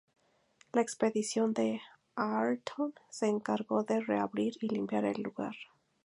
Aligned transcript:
La 0.73 0.81
expedición 0.81 1.53
de 1.53 1.79
Ayrton 2.15 2.95
se 3.11 3.27
encargó 3.27 3.83
de 3.83 3.99
reabrir 4.01 4.53
y 4.59 4.67
limpiar 4.69 5.05
el 5.05 5.21
lugar. 5.21 5.53